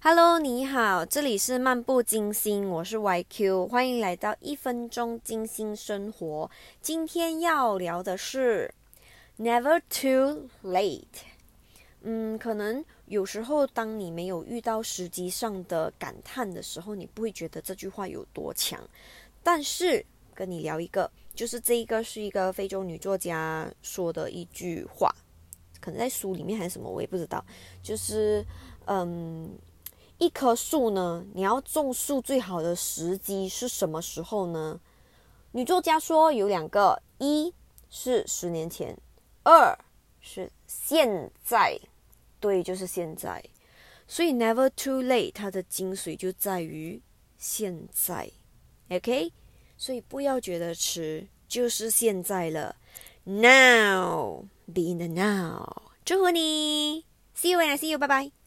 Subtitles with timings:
[0.00, 6.48] Hello，你好，这里是漫步金星，我是 YQ，欢迎来到一分钟金星生活。
[6.80, 8.72] 今天要聊的是
[9.40, 11.02] Never too late。
[12.02, 18.80] 嗯，可能有时候当你没有遇到实际上的感叹的时候，你不会觉得这句话有多强。
[19.42, 25.12] 但是跟你聊一个，就是这一个是一个非洲女作家说的一句话，
[25.80, 27.44] 可能在书里面还是什么，我也不知道。
[27.82, 28.46] 就是
[28.86, 29.50] 嗯。
[30.18, 31.24] 一棵树呢？
[31.32, 34.80] 你要种树最好的时机是什么时候呢？
[35.52, 37.54] 女作家说有两个，一
[37.88, 38.96] 是十年前，
[39.44, 39.78] 二
[40.20, 41.78] 是现在。
[42.40, 43.42] 对，就是现在。
[44.06, 47.00] 所以 never too late，它的精髓就在于
[47.36, 48.30] 现在。
[48.90, 49.32] OK，
[49.76, 52.74] 所以不要觉得迟，就是现在了。
[53.24, 55.90] Now，be in the now。
[56.04, 57.04] 祝福你
[57.36, 58.37] ，See you when I see you，拜拜。